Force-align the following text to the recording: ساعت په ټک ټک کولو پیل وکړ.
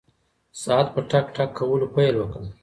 ساعت 0.61 0.87
په 0.95 1.01
ټک 1.09 1.25
ټک 1.35 1.49
کولو 1.59 1.87
پیل 1.95 2.15
وکړ. 2.17 2.43